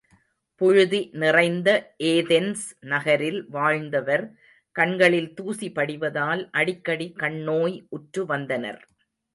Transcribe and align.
புழுதி 0.61 1.01
நிறைந்த 1.13 1.69
ஏதென்ஸ் 2.05 2.63
நகரில் 2.85 3.39
வாழ்ந்தவர் 3.49 4.25
கண்களில் 4.75 5.31
தூசி 5.33 5.69
படிவதால் 5.71 6.43
அடிக்கடி 6.51 7.09
கண்ணோய் 7.19 7.77
உற்று 7.89 8.25
வந்தனர். 8.25 8.81